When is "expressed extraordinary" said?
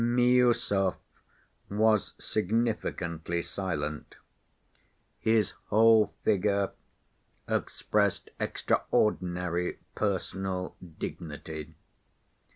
7.47-9.77